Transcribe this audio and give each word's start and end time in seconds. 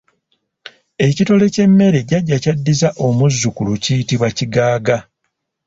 Ekitole 1.07 1.45
ky'emmere 1.53 1.99
jajja 2.09 2.37
ky'addiza 2.43 2.89
omuzzukulu 3.05 3.71
kiyitibwa 3.83 4.27
kigaaga. 4.37 4.97